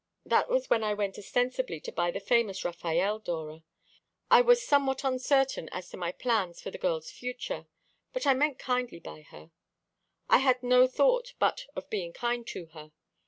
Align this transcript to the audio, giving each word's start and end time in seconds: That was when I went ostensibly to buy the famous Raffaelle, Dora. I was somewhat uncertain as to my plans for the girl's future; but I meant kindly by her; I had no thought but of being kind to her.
That 0.25 0.49
was 0.49 0.67
when 0.67 0.83
I 0.83 0.95
went 0.95 1.19
ostensibly 1.19 1.79
to 1.81 1.91
buy 1.91 2.09
the 2.09 2.19
famous 2.19 2.65
Raffaelle, 2.65 3.19
Dora. 3.19 3.61
I 4.31 4.41
was 4.41 4.65
somewhat 4.65 5.03
uncertain 5.03 5.69
as 5.71 5.91
to 5.91 5.95
my 5.97 6.11
plans 6.11 6.59
for 6.59 6.71
the 6.71 6.79
girl's 6.79 7.11
future; 7.11 7.67
but 8.11 8.25
I 8.25 8.33
meant 8.33 8.57
kindly 8.57 8.99
by 8.99 9.21
her; 9.21 9.51
I 10.27 10.39
had 10.39 10.63
no 10.63 10.87
thought 10.87 11.35
but 11.37 11.67
of 11.75 11.87
being 11.91 12.13
kind 12.13 12.47
to 12.47 12.65
her. 12.73 12.93